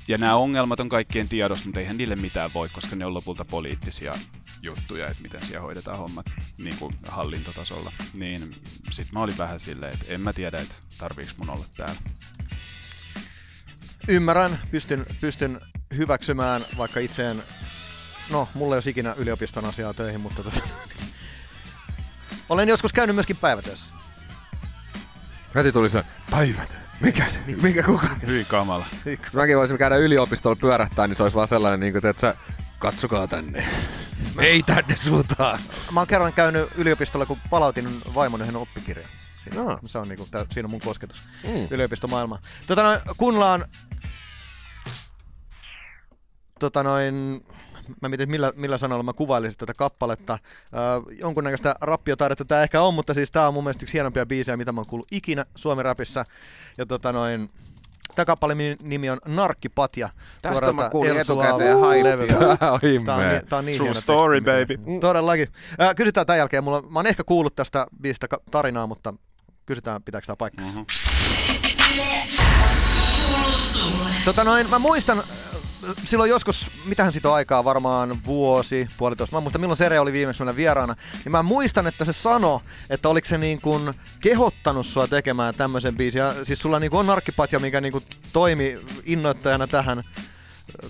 ja 0.08 0.18
nämä 0.18 0.36
ongelmat 0.36 0.80
on 0.80 0.90
kaikkien 0.90 1.30
tiedossa, 1.30 1.66
mutta 1.66 1.80
eihän 1.80 1.98
niille 1.98 2.16
mitään 2.16 2.54
voi, 2.54 2.70
koska 2.70 2.96
ne 2.96 3.06
on 3.06 3.14
lopulta 3.14 3.46
poliittisia 3.46 4.16
juttuja, 4.62 5.08
että 5.08 5.24
miten 5.24 5.46
siellä 5.46 5.62
hoidetaan 5.62 5.98
hommat 5.98 6.26
niin 6.58 6.78
kuin 6.80 6.96
hallintotasolla. 7.08 7.92
Niin 8.14 8.56
sit 8.92 9.12
mä 9.12 9.22
olin 9.22 9.38
vähän 9.38 9.60
silleen, 9.60 9.94
että 9.94 10.06
en 10.08 10.22
mä 10.22 10.34
tiedä, 10.34 10.60
että 10.60 10.76
tarviiks 10.98 11.38
mun 11.38 11.50
olla 11.50 11.66
täällä. 11.78 12.02
Ymmärrän, 14.10 14.60
pystyn, 14.72 15.06
pystyn 15.22 15.62
hyväksymään, 15.98 16.66
vaikka 16.78 17.00
itseen, 17.00 17.44
no, 18.30 18.50
mulla 18.54 18.76
ei 18.76 18.78
ole 18.78 18.90
ikinä 18.90 19.14
yliopiston 19.18 19.66
asiaa 19.66 19.94
töihin, 19.94 20.22
mutta 20.22 20.44
tota, 20.44 20.60
olen 22.50 22.70
joskus 22.70 22.94
käynyt 22.94 23.16
myöskin 23.16 23.38
päivätöissä. 23.38 23.94
Heti 25.56 25.72
tuli 25.72 25.90
se 25.90 26.04
päivät. 26.32 26.85
Mikä 27.00 27.28
se? 27.28 27.40
Mikä 27.62 27.84
kuka? 27.84 28.08
Hyvin 28.28 28.46
kamala. 28.46 28.86
Mäkin 29.36 29.58
voisin 29.58 29.78
käydä 29.78 29.96
yliopistolla 29.96 30.56
pyörähtää, 30.56 31.08
niin 31.08 31.16
se 31.16 31.24
olisi 31.24 31.36
vaan 31.36 31.48
sellainen, 31.48 31.80
niin 31.80 31.94
kuin, 31.94 32.06
että 32.06 32.22
sä, 32.22 32.36
katsokaa 32.80 33.28
tänne. 33.28 33.66
Ei 34.40 34.64
tänne 34.64 34.96
suuntaan. 34.96 35.60
Mä 35.92 36.00
oon 36.00 36.08
kerran 36.08 36.34
käynyt 36.34 36.70
yliopistolla, 36.76 37.26
kun 37.26 37.38
palautin 37.50 38.02
vaimon 38.16 38.42
yhden 38.42 38.56
oppikirjan. 38.56 39.10
Siinä, 39.44 39.64
no. 39.64 39.80
Se 39.86 39.98
on 39.98 40.10
niinku, 40.10 40.28
tää, 40.32 40.46
siinä 40.52 40.66
on 40.66 40.72
mun 40.72 40.80
kosketus 40.80 41.22
mm. 41.44 41.68
yliopistomaailmaan. 41.72 42.42
Tota 42.68 42.84
noin, 42.84 43.00
kuunnellaan 43.18 43.66
tota 46.60 46.84
noin, 46.84 47.46
mä 48.02 48.10
mietin, 48.10 48.30
millä, 48.30 48.52
millä 48.56 48.78
sanoilla 48.78 49.04
mä 49.04 49.14
kuvailisin 49.14 49.58
tätä 49.58 49.74
kappaletta. 49.74 50.34
Äh, 50.34 50.40
jonkunnäköistä 51.20 51.76
rappiotaidetta 51.82 52.46
tämä 52.46 52.64
ehkä 52.64 52.82
on, 52.82 52.94
mutta 52.94 53.14
siis 53.14 53.32
tää 53.32 53.48
on 53.48 53.54
mun 53.54 53.64
mielestä 53.64 53.86
yksi 53.86 53.94
hienompia 53.94 54.26
biisejä, 54.26 54.58
mitä 54.58 54.72
mä 54.72 54.80
oon 54.80 54.88
kuullut 54.88 55.08
ikinä 55.12 55.46
Suomi-rapissa. 55.56 56.26
Ja 56.78 56.86
tota 56.86 57.12
noin, 57.12 57.50
Tämä 58.16 58.26
kappale 58.26 58.56
nimi 58.84 59.10
on 59.10 59.18
Narkkipatja. 59.26 60.10
Tästä 60.42 60.74
mä 60.74 60.90
kuulin 60.90 61.18
etukäteen 61.18 61.80
haipia. 61.80 62.18
Tämä 62.28 62.72
on 62.72 62.80
ihme. 62.84 63.44
Tämä 63.50 63.60
on 63.60 63.66
niin 63.66 63.78
True 63.78 63.94
story, 63.94 64.42
teksti. 64.42 64.78
baby. 64.78 65.00
Todellakin. 65.00 65.48
Äh, 65.82 65.96
kysytään 65.96 66.26
tämän 66.26 66.38
jälkeen. 66.38 66.64
Mulla, 66.64 66.82
mä 66.82 67.00
oon 67.00 67.08
ehkä 67.08 67.24
kuullut 67.24 67.56
tästä 67.56 67.88
biisistä 68.02 68.28
tarinaa, 68.52 68.88
mutta 68.88 69.14
kysytään, 69.66 70.04
pitääkö 70.04 70.28
tämä 70.28 70.36
paikkansa. 70.36 70.72
Mm-hmm. 70.72 70.86
Tota 74.26 74.44
noin, 74.44 74.70
mä 74.70 74.80
muistan 74.80 75.24
silloin 76.04 76.30
joskus, 76.30 76.72
mitähän 76.86 77.12
siitä 77.14 77.30
on 77.30 77.36
aikaa, 77.36 77.64
varmaan 77.64 78.26
vuosi, 78.26 78.88
puolitoista. 78.98 79.36
Mä 79.36 79.40
muistan 79.40 79.62
milloin 79.62 79.78
Sere 79.78 80.00
oli 80.00 80.14
viimeksi 80.14 80.42
meillä 80.42 80.56
vieraana. 80.56 80.96
Niin 81.14 81.32
mä 81.32 81.44
muistan, 81.44 81.88
että 81.88 82.06
se 82.06 82.14
sano, 82.14 82.62
että 82.90 83.10
oliko 83.10 83.28
se 83.28 83.38
niin 83.38 83.62
kuin 83.62 83.94
kehottanut 84.20 84.86
sua 84.86 85.08
tekemään 85.08 85.56
tämmöisen 85.56 85.98
biisin. 85.98 86.20
Ja 86.20 86.46
siis 86.46 86.60
sulla 86.60 86.80
niin 86.80 86.92
kuin 86.92 87.00
on 87.00 87.08
narkkipatja, 87.08 87.60
mikä 87.60 87.82
niin 87.82 87.92
kuin 87.92 88.04
toimi 88.34 88.80
innoittajana 89.06 89.68
tähän 89.68 90.04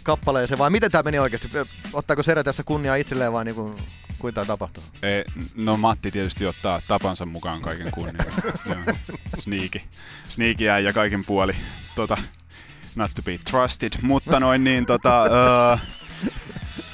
kappaleeseen, 0.03 0.57
vai 0.57 0.69
miten 0.69 0.91
tämä 0.91 1.03
meni 1.03 1.19
oikeasti? 1.19 1.49
Ottaako 1.93 2.23
Sere 2.23 2.43
tässä 2.43 2.63
kunniaa 2.63 2.95
itselleen 2.95 3.33
vai 3.33 3.45
niin 3.45 3.55
kuin, 3.55 3.75
kuin 4.19 4.33
tämä 4.33 4.45
tapahtuu? 4.45 4.83
Ei, 5.01 5.23
no 5.55 5.77
Matti 5.77 6.11
tietysti 6.11 6.45
ottaa 6.45 6.81
tapansa 6.87 7.25
mukaan 7.25 7.61
kaiken 7.61 7.91
kunnian. 7.91 8.25
Sneaky. 9.43 9.81
Sneaky 10.27 10.63
ja 10.63 10.93
kaiken 10.93 11.25
puoli. 11.25 11.55
Tota, 11.95 12.17
not 12.95 13.11
to 13.15 13.21
be 13.21 13.37
trusted, 13.51 13.93
mutta 14.01 14.39
noin 14.39 14.63
niin 14.63 14.85
tota... 14.85 15.23
Uh, 15.23 15.79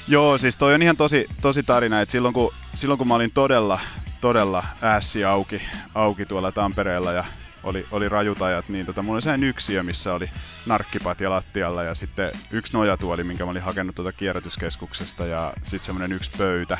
joo, 0.08 0.38
siis 0.38 0.56
toi 0.56 0.74
on 0.74 0.82
ihan 0.82 0.96
tosi, 0.96 1.26
tosi 1.40 1.62
tarina, 1.62 2.00
että 2.00 2.12
silloin 2.12 2.34
kun, 2.34 2.54
silloin 2.74 2.98
kun 2.98 3.08
mä 3.08 3.14
olin 3.14 3.32
todella, 3.32 3.80
todella 4.20 4.64
ässi 4.82 5.24
auki, 5.24 5.62
auki 5.94 6.26
tuolla 6.26 6.52
Tampereella 6.52 7.12
ja 7.12 7.24
oli, 7.64 7.86
oli 7.90 8.08
rajut 8.08 8.42
ajat, 8.42 8.68
niin 8.68 8.86
tota, 8.86 9.02
mulla 9.02 9.16
oli 9.16 9.22
sellainen 9.22 9.48
yksiö, 9.48 9.82
missä 9.82 10.14
oli 10.14 10.30
narkkipatja 10.66 11.30
lattialla 11.30 11.82
ja 11.82 11.94
sitten 11.94 12.32
yksi 12.50 12.72
nojatuoli, 12.72 13.24
minkä 13.24 13.44
mä 13.44 13.50
olin 13.50 13.62
hakenut 13.62 13.94
tuota 13.94 14.12
kierrätyskeskuksesta 14.12 15.26
ja 15.26 15.52
sitten 15.62 15.86
semmoinen 15.86 16.12
yksi 16.12 16.30
pöytä, 16.38 16.78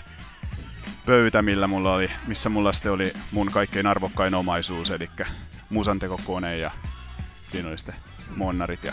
pöytä, 1.07 1.43
millä 1.43 1.67
mulla 1.67 1.95
oli, 1.95 2.11
missä 2.27 2.49
mulla 2.49 2.73
sitten 2.73 2.93
oli 2.93 3.13
mun 3.31 3.51
kaikkein 3.53 3.87
arvokkain 3.87 4.35
omaisuus, 4.35 4.91
eli 4.91 5.11
musantekokone 5.71 6.57
ja 6.57 6.71
siinä 7.47 7.69
oli 7.69 7.79
sitten 7.79 7.95
monnarit 8.37 8.85
ja 8.85 8.93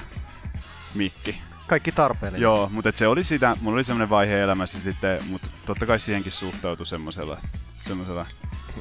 mikki. 0.95 1.41
Kaikki 1.67 1.91
tarpeellinen. 1.91 2.41
Joo, 2.41 2.69
mutta 2.71 2.89
et 2.89 2.95
se 2.95 3.07
oli 3.07 3.23
sitä, 3.23 3.57
mulla 3.61 3.75
oli 3.75 3.83
semmoinen 3.83 4.09
vaihe 4.09 4.41
elämässä 4.41 4.79
sitten, 4.79 5.19
mutta 5.29 5.49
totta 5.65 5.85
kai 5.85 5.99
siihenkin 5.99 6.31
suhtautui 6.31 6.85
semmoisella, 6.85 7.37
semmoisella 7.81 8.25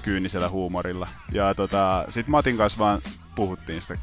kyynisellä 0.02 0.48
huumorilla. 0.48 1.08
Ja 1.32 1.54
tota, 1.54 2.04
sit 2.08 2.28
Matin 2.28 2.56
kanssa 2.56 2.78
vaan 2.78 3.02
puhuttiin 3.34 3.82
sitä, 3.82 3.98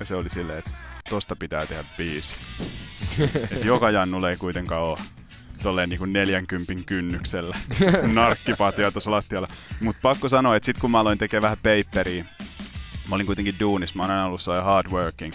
ja 0.00 0.06
se 0.06 0.14
oli 0.14 0.28
silleen, 0.28 0.58
että 0.58 0.70
tosta 1.10 1.36
pitää 1.36 1.66
tehdä 1.66 1.84
biisi. 1.96 2.36
Et 3.50 3.64
joka 3.64 3.90
jannulla 3.90 4.30
ei 4.30 4.36
kuitenkaan 4.36 4.82
ole 4.82 4.98
tolleen 5.62 5.88
niinku 5.88 6.06
40 6.06 6.72
kynnyksellä 6.86 7.56
narkkipatja 8.14 8.90
tuossa 8.90 9.10
lattialla. 9.10 9.48
Mutta 9.80 10.00
pakko 10.02 10.28
sanoa, 10.28 10.56
että 10.56 10.66
sit 10.66 10.78
kun 10.78 10.90
mä 10.90 11.00
aloin 11.00 11.18
tekemään 11.18 11.42
vähän 11.42 11.84
paperia, 11.84 12.24
mä 13.08 13.14
olin 13.14 13.26
kuitenkin 13.26 13.54
duunis, 13.60 13.94
mä 13.94 14.02
oon 14.02 14.10
aina 14.10 14.24
ollut 14.24 14.40
hardworking 14.64 15.34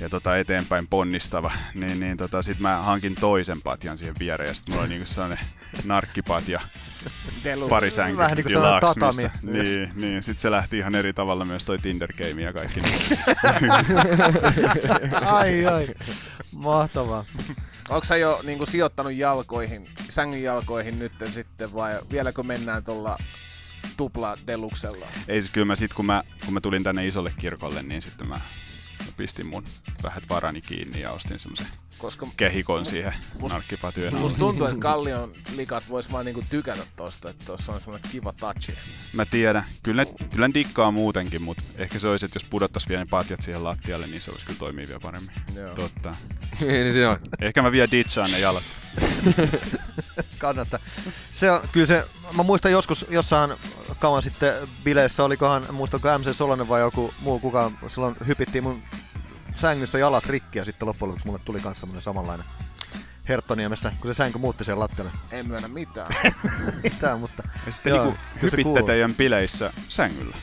ja 0.00 0.08
tota 0.08 0.36
eteenpäin 0.36 0.86
ponnistava, 0.88 1.52
niin, 1.74 2.00
niin 2.00 2.16
tota, 2.16 2.42
sit 2.42 2.60
mä 2.60 2.76
hankin 2.76 3.14
toisen 3.14 3.62
patjan 3.62 3.98
siihen 3.98 4.14
viereen 4.18 4.48
ja 4.48 4.54
sit 4.54 4.68
mulla 4.68 4.80
oli 4.80 4.88
niinku 4.88 5.06
sellainen 5.06 5.38
narkkipatja 5.84 6.60
Deluxe. 7.44 7.68
pari 7.70 7.90
sänkyä 7.90 8.28
Vähän 8.62 8.80
tatami. 8.80 9.22
missä- 9.22 9.30
Niin, 9.42 9.90
niin, 9.94 10.22
sit 10.22 10.38
se 10.38 10.50
lähti 10.50 10.78
ihan 10.78 10.94
eri 10.94 11.12
tavalla 11.12 11.44
myös 11.44 11.64
toi 11.64 11.78
Tinder 11.78 12.12
Game 12.12 12.42
ja 12.42 12.52
kaikki. 12.52 12.80
ai 15.26 15.66
ai, 15.66 15.86
mahtavaa. 16.56 17.24
Onko 17.88 18.04
sä 18.04 18.16
jo 18.16 18.40
niinku 18.42 18.66
sijoittanut 18.66 19.12
jalkoihin, 19.14 19.88
sängyn 20.08 20.42
jalkoihin 20.42 20.98
nyt 20.98 21.12
sitten 21.30 21.74
vai 21.74 21.98
vieläkö 22.10 22.42
mennään 22.42 22.84
tuolla 22.84 23.18
tupla 23.96 24.38
deluxella? 24.46 25.06
Ei 25.28 25.42
siis 25.42 25.52
kyllä 25.52 25.64
mä 25.64 25.76
sit 25.76 25.94
kun 25.94 26.06
mä, 26.06 26.22
kun 26.44 26.54
mä 26.54 26.60
tulin 26.60 26.82
tänne 26.82 27.06
isolle 27.06 27.32
kirkolle, 27.38 27.82
niin 27.82 28.02
sitten 28.02 28.28
mä 28.28 28.40
pistin 29.16 29.46
mun 29.46 29.64
vähät 30.02 30.24
varani 30.28 30.60
kiinni 30.60 31.00
ja 31.00 31.12
ostin 31.12 31.38
semmosen 31.38 31.66
Koska 31.98 32.26
kehikon 32.36 32.84
siihen 32.86 33.14
must- 33.40 33.52
narkkipatyojen 33.52 34.12
alle. 34.12 34.22
musta 34.22 34.38
tuntuu, 34.38 34.66
että 34.66 34.78
Kallion 34.80 35.32
likat 35.56 35.88
vois 35.88 36.12
vaan 36.12 36.24
niinku 36.24 36.42
tykätä 36.50 36.82
tosta, 36.96 37.30
että 37.30 37.44
tossa 37.44 37.72
on 37.72 37.80
semmonen 37.80 38.08
kiva 38.12 38.32
touchi. 38.32 38.74
Mä 39.12 39.24
tiedän. 39.24 39.64
Kyllä 39.82 40.04
ne, 40.04 40.12
kyllä 40.32 40.48
ne 40.48 40.54
dikkaa 40.54 40.90
muutenkin, 40.90 41.42
mutta 41.42 41.64
ehkä 41.76 41.98
se 41.98 42.08
olisi, 42.08 42.26
että 42.26 42.36
jos 42.36 42.44
pudottais 42.44 42.88
vielä 42.88 43.04
ne 43.04 43.08
patjat 43.10 43.42
siihen 43.42 43.64
lattialle, 43.64 44.06
niin 44.06 44.20
se 44.20 44.30
olisi 44.30 44.46
kyllä 44.46 44.58
toimii 44.58 44.86
vielä 44.88 45.00
paremmin. 45.00 45.30
Joo. 45.54 45.74
Totta. 45.74 46.16
niin, 46.60 46.92
siinä 46.92 47.10
on. 47.10 47.18
Ehkä 47.40 47.62
mä 47.62 47.72
vielä 47.72 47.90
ditsaan 47.90 48.30
ne 48.30 48.38
jalat. 48.38 48.62
Kannattaa. 50.38 50.78
Se 51.32 51.50
on, 51.50 51.60
kyllä 51.72 51.86
se, 51.86 52.06
mä 52.36 52.42
muistan 52.42 52.72
joskus 52.72 53.06
jossain 53.10 53.50
kauan 54.00 54.22
sitten 54.22 54.54
bileissä, 54.84 55.24
olikohan, 55.24 55.66
muistanko 55.74 56.18
MC 56.18 56.36
Solonen 56.36 56.68
vai 56.68 56.80
joku 56.80 57.14
muu, 57.20 57.38
kuka 57.38 57.70
silloin 57.88 58.16
hypittiin 58.26 58.64
mun 58.64 58.82
sängyssä 59.54 59.98
jalat 59.98 60.26
rikki 60.26 60.58
ja 60.58 60.64
sitten 60.64 60.88
loppujen 60.88 61.08
lopuksi 61.08 61.26
mulle 61.26 61.40
tuli 61.44 61.60
myös 61.64 61.80
semmonen 61.80 62.02
samanlainen 62.02 62.46
Herttoniemessä, 63.28 63.92
kun 64.00 64.14
se 64.14 64.16
sänky 64.16 64.38
muutti 64.38 64.64
sen 64.64 64.78
lattialle. 64.78 65.12
En 65.30 65.48
myönnä 65.48 65.68
mitään. 65.68 66.14
Mitään, 66.82 67.20
mutta... 67.20 67.42
Ja 67.66 67.72
sitten 67.72 67.90
Joo, 67.90 68.04
niinku 68.04 68.20
kyllä 68.40 68.50
se 68.50 68.56
hypitte 68.56 68.82
teidän 68.82 69.14
bileissä 69.14 69.72
sängyllä. 69.88 70.36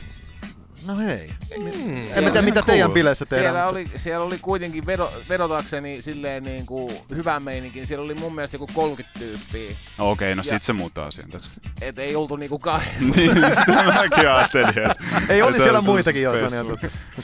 No 0.86 0.96
hei. 0.98 1.30
Mm. 1.58 1.96
En 1.96 2.04
tiedä, 2.24 2.42
mitä 2.42 2.62
teidän 2.62 2.86
cool. 2.86 2.94
bileissä 2.94 3.24
tehdään. 3.26 3.44
Siellä 3.44 3.58
mutta- 3.66 3.70
oli, 3.92 3.98
siellä 3.98 4.26
oli 4.26 4.38
kuitenkin 4.38 4.86
vedo, 4.86 5.12
vedotakseni 5.28 6.02
silleen 6.02 6.44
niin 6.44 6.66
kuin 6.66 6.96
hyvä 7.14 7.40
meininki, 7.40 7.78
niin 7.78 7.86
siellä 7.86 8.04
oli 8.04 8.14
mun 8.14 8.34
mielestä 8.34 8.54
joku 8.54 8.66
30 8.74 9.18
tyyppiä. 9.18 9.76
No 9.98 10.10
okei, 10.10 10.34
no 10.34 10.40
Ja- 10.46 10.52
sit 10.52 10.62
se 10.62 10.72
muuttaa 10.72 11.06
asian 11.06 11.30
tässä. 11.30 11.50
Et 11.80 11.98
ei 11.98 12.16
oltu 12.16 12.36
niinku 12.36 12.58
kahdessa. 12.58 12.98
niin, 13.16 13.34
sitä 13.34 13.84
mäkin 13.94 14.28
ajattelin, 14.30 14.68
että... 14.68 14.94
Ei, 15.32 15.42
oli 15.42 15.56
siellä 15.56 15.78
on 15.78 15.84
muitakin 15.84 16.22
jo, 16.22 16.48
Sonja. 16.50 16.64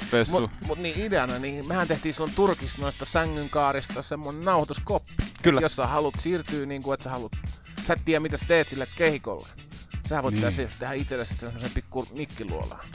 Spessu. 0.07 0.33
Mut, 0.41 0.51
mut 0.67 0.79
niin 0.79 0.99
ideana, 1.07 1.39
niin 1.39 1.69
mehän 1.69 1.89
tehtiin 1.89 2.15
silloin 2.15 2.35
Turkista 2.35 2.83
noista 2.83 3.05
sängyn 3.05 3.51
kaarista 3.51 4.03
semmonen 4.03 4.45
nauhoituskoppi. 4.45 5.13
Kyllä. 5.43 5.61
Jos 5.61 5.77
sä 5.77 5.87
haluat 5.87 6.15
siirtyä 6.19 6.67
niin 6.67 6.83
kuin, 6.83 6.95
että 6.95 7.05
sä 7.05 7.11
haluat, 7.11 7.33
sä 7.85 7.93
et 7.93 8.05
tiedä 8.05 8.21
mitä 8.21 8.37
sä 8.37 8.45
teet 8.49 8.69
sille 8.69 8.87
kehikolle. 8.97 9.49
Sä 10.07 10.23
voit 10.23 10.35
Niin. 10.35 10.69
tehdä 10.79 10.93
itsellesi 10.93 11.29
sitten 11.29 11.49
semmosen 11.49 11.71
pikku 11.75 12.07
mikkiluolaan. 12.13 12.87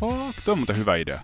Fuck, 0.00 0.38
toi 0.44 0.52
on 0.52 0.58
muuten 0.58 0.76
hyvä 0.76 0.96
idea. 0.96 1.20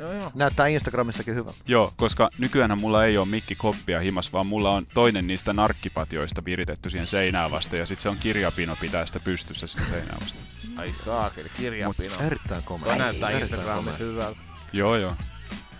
Joo 0.00 0.12
joo. 0.12 0.30
Näyttää 0.34 0.66
Instagramissakin 0.66 1.34
hyvältä. 1.34 1.58
Joo, 1.66 1.92
koska 1.96 2.30
nykyään 2.38 2.78
mulla 2.78 3.04
ei 3.04 3.18
ole 3.18 3.28
mikkikoppia 3.28 4.00
himas, 4.00 4.32
vaan 4.32 4.46
mulla 4.46 4.70
on 4.70 4.86
toinen 4.94 5.26
niistä 5.26 5.52
narkkipatjoista 5.52 6.44
viritetty 6.44 6.90
siihen 6.90 7.06
seinään 7.06 7.50
vasten, 7.50 7.80
ja 7.80 7.86
sitten 7.86 8.02
se 8.02 8.08
on 8.08 8.16
kirjapino 8.16 8.76
pitää 8.80 9.06
sitä 9.06 9.20
pystyssä 9.20 9.66
siihen 9.66 9.88
seinään 9.88 10.20
vasten. 10.20 10.44
Ai 10.76 10.92
saakeli, 10.92 11.48
kirjapino. 11.56 12.14
Erittäin 12.26 12.62
komea. 12.62 12.84
Toi 12.84 12.98
näyttää 12.98 13.30
Instagramissa 13.30 14.04
hyvältä. 14.04 14.40
Joo, 14.72 14.96
joo. 14.96 15.16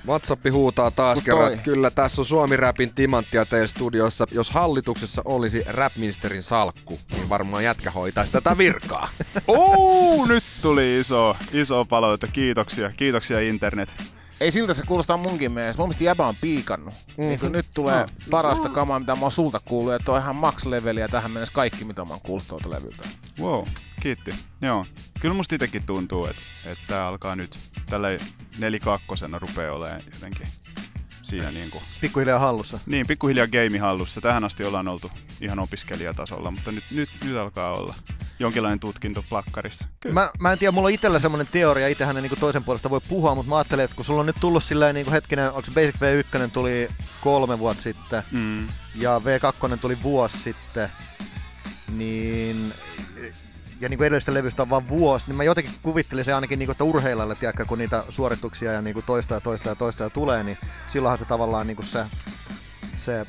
WhatsApp 0.06 0.46
huutaa 0.52 0.90
taas 0.90 1.14
Kun 1.14 1.24
kerran, 1.24 1.52
toi. 1.52 1.58
kyllä 1.62 1.90
tässä 1.90 2.20
on 2.22 2.26
Suomi 2.26 2.56
Rapin 2.56 2.94
timanttia 2.94 3.46
teillä 3.46 3.66
studiossa. 3.66 4.24
Jos 4.30 4.50
hallituksessa 4.50 5.22
olisi 5.24 5.62
rap-ministerin 5.66 6.42
salkku, 6.42 6.98
niin 7.10 7.28
varmaan 7.28 7.64
jätkä 7.64 7.90
hoitaisi 7.90 8.32
tätä 8.32 8.58
virkaa. 8.58 9.08
Oo, 9.46 10.26
nyt 10.26 10.44
tuli 10.64 11.00
iso, 11.00 11.36
iso 11.52 11.84
palaute. 11.84 12.26
Kiitoksia, 12.26 12.90
kiitoksia 12.96 13.40
internet. 13.40 13.88
Ei 14.40 14.50
siltä 14.50 14.74
se 14.74 14.82
kuulostaa 14.86 15.16
munkin 15.16 15.52
mielestä. 15.52 15.82
Mun 15.82 15.88
mielestä 15.88 16.04
jäbä 16.04 16.26
on 16.26 16.36
piikannut. 16.40 16.94
Mm-hmm. 16.94 17.24
Niin 17.24 17.52
nyt 17.52 17.66
tulee 17.74 18.06
parasta 18.30 18.68
kamaa, 18.68 18.98
mitä 19.00 19.14
mä 19.14 19.22
oon 19.22 19.30
sulta 19.30 19.60
kuullut. 19.60 19.92
Ja 19.92 19.98
toi 19.98 20.16
on 20.16 20.22
ihan 20.22 20.36
max-leveliä 20.36 21.08
tähän 21.08 21.30
mennessä 21.30 21.54
kaikki, 21.54 21.84
mitä 21.84 22.04
mä 22.04 22.10
oon 22.10 22.20
kuullut 22.20 22.48
tuolta 22.48 22.70
levyltä. 22.70 23.08
Wow, 23.40 23.64
kiitti. 24.00 24.34
Joo. 24.62 24.86
Kyllä 25.20 25.34
musta 25.34 25.54
itekin 25.54 25.86
tuntuu, 25.86 26.26
että, 26.26 26.42
että 26.64 26.84
tää 26.88 27.06
alkaa 27.06 27.36
nyt 27.36 27.58
tällä 27.88 28.08
nelikakkosena 28.58 29.38
rupeaa 29.38 29.74
olemaan 29.74 30.02
jotenkin 30.14 30.48
siinä 31.36 31.50
niinku. 31.50 31.82
Pikkuhiljaa 32.00 32.38
hallussa. 32.38 32.78
Niin, 32.86 33.06
pikkuhiljaa 33.06 33.46
game 33.46 33.78
hallussa. 33.78 34.20
Tähän 34.20 34.44
asti 34.44 34.64
ollaan 34.64 34.88
oltu 34.88 35.10
ihan 35.40 35.58
opiskelijatasolla, 35.58 36.50
mutta 36.50 36.72
nyt, 36.72 36.84
nyt, 36.90 37.08
nyt 37.24 37.36
alkaa 37.36 37.72
olla 37.74 37.94
jonkinlainen 38.38 38.80
tutkinto 38.80 39.22
plakkarissa. 39.28 39.88
Kyllä. 40.00 40.14
Mä, 40.14 40.30
mä 40.40 40.52
en 40.52 40.58
tiedä, 40.58 40.72
mulla 40.72 40.86
on 40.86 40.92
itsellä 40.94 41.18
semmonen 41.18 41.46
teoria, 41.52 41.88
itsehän 41.88 42.16
niinku 42.16 42.36
toisen 42.36 42.64
puolesta 42.64 42.90
voi 42.90 43.00
puhua, 43.08 43.34
mutta 43.34 43.48
mä 43.50 43.56
ajattelen, 43.56 43.84
että 43.84 43.96
kun 43.96 44.04
sulla 44.04 44.20
on 44.20 44.26
nyt 44.26 44.36
tullut 44.40 44.64
silleen 44.64 44.94
niinku 44.94 45.10
hetkinen, 45.12 45.46
onko 45.52 45.68
Basic 45.74 45.94
V1 45.94 46.50
tuli 46.52 46.88
kolme 47.20 47.58
vuotta 47.58 47.82
sitten, 47.82 48.22
Mm. 48.30 48.68
ja 48.94 49.20
V2 49.24 49.78
tuli 49.78 50.02
vuosi 50.02 50.38
sitten, 50.38 50.88
niin 51.88 52.72
ja 53.84 53.88
niin 53.88 53.98
kuin 53.98 54.06
edellisestä 54.06 54.34
levystä 54.34 54.62
on 54.62 54.70
vaan 54.70 54.88
vuosi, 54.88 55.26
niin 55.26 55.36
mä 55.36 55.44
jotenkin 55.44 55.74
kuvittelin 55.82 56.24
se 56.24 56.32
ainakin, 56.32 56.58
niin 56.58 56.66
kuin, 56.66 56.74
että 56.74 56.84
urheilijalle, 56.84 57.34
tiedätkö, 57.34 57.64
kun 57.64 57.78
niitä 57.78 58.04
suorituksia 58.08 58.72
ja 58.72 58.82
niin 58.82 58.94
kuin 58.94 59.06
toista 59.06 59.34
ja 59.34 59.40
toista 59.40 59.68
ja 59.68 59.74
toista 59.74 60.02
ja 60.02 60.10
tulee, 60.10 60.42
niin 60.42 60.58
silloinhan 60.88 61.18
se 61.18 61.24
tavallaan 61.24 61.66
niin 61.66 61.76
kuin 61.76 61.86
se, 61.86 62.06
se 62.96 63.26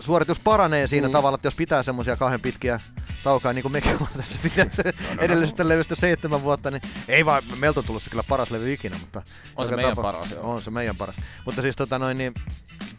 suoritus 0.00 0.40
paranee 0.40 0.86
siinä 0.86 1.08
mm. 1.08 1.12
tavalla, 1.12 1.34
että 1.34 1.46
jos 1.46 1.54
pitää 1.54 1.82
semmoisia 1.82 2.16
kahden 2.16 2.40
pitkiä 2.40 2.80
taukoja, 3.24 3.52
niin 3.52 3.62
kuin 3.62 3.72
mekin 3.72 3.92
ollaan 3.92 4.12
tässä 4.16 4.38
pitänyt 4.42 4.74
edellisestä 5.18 5.68
levystä 5.68 5.94
seitsemän 5.94 6.42
vuotta, 6.42 6.70
niin 6.70 6.82
ei 7.08 7.26
vaan, 7.26 7.42
meiltä 7.58 7.80
on 7.80 7.86
tullut 7.86 8.02
se 8.02 8.10
kyllä 8.10 8.24
paras 8.28 8.50
levy 8.50 8.72
ikinä, 8.72 8.96
mutta... 9.00 9.22
On 9.56 9.66
se 9.66 9.76
meidän 9.76 9.96
paras, 9.96 10.32
joo. 10.32 10.52
On 10.52 10.62
se 10.62 10.70
meidän 10.70 10.96
paras. 10.96 11.16
Mutta 11.44 11.62
siis 11.62 11.76
tota 11.76 11.98
noin, 11.98 12.18
niin 12.18 12.34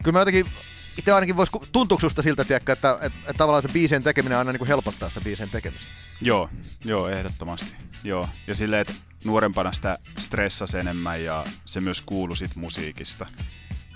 kyllä 0.03 0.11
mä 0.11 0.19
jotenkin 0.19 0.45
itse 0.97 1.11
ainakin 1.11 1.37
vois, 1.37 1.49
ku- 1.49 1.67
tuntuuko 1.71 2.01
susta 2.01 2.21
siltä, 2.21 2.43
tiedätkö, 2.43 2.73
että, 2.73 2.91
että, 3.01 3.19
että, 3.19 3.33
tavallaan 3.37 3.61
se 3.61 3.69
biisien 3.73 4.03
tekeminen 4.03 4.37
aina 4.37 4.51
niin 4.51 4.59
kuin 4.59 4.67
helpottaa 4.67 5.09
sitä 5.09 5.21
biisien 5.21 5.49
tekemistä? 5.49 5.85
Joo, 6.21 6.49
joo, 6.85 7.09
ehdottomasti. 7.09 7.75
Joo. 8.03 8.29
Ja 8.47 8.55
silleen, 8.55 8.81
että 8.81 8.93
nuorempana 9.23 9.71
sitä 9.71 9.97
stressasi 10.17 10.77
enemmän 10.77 11.23
ja 11.23 11.45
se 11.65 11.81
myös 11.81 12.01
kuului 12.01 12.37
sit 12.37 12.55
musiikista. 12.55 13.25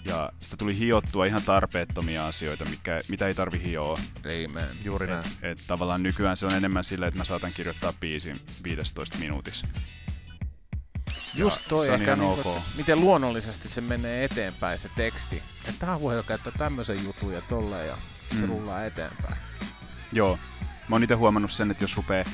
Ja 0.05 0.31
sitä 0.41 0.57
tuli 0.57 0.79
hiottua 0.79 1.25
ihan 1.25 1.41
tarpeettomia 1.43 2.27
asioita, 2.27 2.65
mikä, 2.65 3.01
mitä 3.07 3.27
ei 3.27 3.35
tarvi 3.35 3.63
hioa. 3.63 3.99
Amen. 4.45 4.77
Juuri 4.83 5.07
näin. 5.07 5.25
Et, 5.25 5.43
et 5.43 5.59
tavallaan 5.67 6.03
nykyään 6.03 6.37
se 6.37 6.45
on 6.45 6.53
enemmän 6.55 6.83
silleen, 6.83 7.07
että 7.07 7.17
mä 7.17 7.25
saatan 7.25 7.51
kirjoittaa 7.53 7.93
biisin 7.99 8.41
15 8.63 9.17
minuutissa. 9.17 9.67
Just 11.39 11.61
toi 11.67 11.85
se 11.85 11.91
on 11.91 11.99
ehkä, 12.01 12.13
ihan 12.13 12.19
niin, 12.19 12.31
ok. 12.39 12.45
okay. 12.45 12.61
miten 12.75 12.99
luonnollisesti 13.01 13.69
se 13.69 13.81
menee 13.81 14.23
eteenpäin 14.23 14.77
se 14.77 14.89
teksti. 14.95 15.43
Että 15.65 15.79
tähän 15.79 16.01
voi 16.01 16.23
käyttää 16.23 16.53
tämmöisen 16.57 17.03
jutun 17.03 17.33
ja 17.33 17.41
tolleen 17.41 17.87
ja 17.87 17.97
sit 18.19 18.37
se 18.37 18.43
Mm. 18.45 18.49
rullaa 18.49 18.85
eteenpäin. 18.85 19.35
Joo. 20.11 20.39
Mä 20.87 20.95
oon 20.95 21.03
itse 21.03 21.15
huomannut 21.15 21.51
sen, 21.51 21.71
että 21.71 21.83
jos 21.83 21.97
rupee 21.97 22.25